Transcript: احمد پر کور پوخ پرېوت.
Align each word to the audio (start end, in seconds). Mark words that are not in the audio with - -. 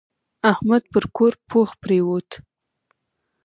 احمد 0.51 0.83
پر 0.91 1.03
کور 1.15 1.33
پوخ 1.49 1.69
پرېوت. 1.81 2.29